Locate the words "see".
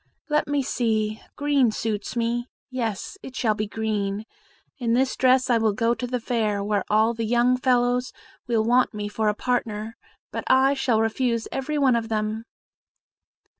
0.63-1.21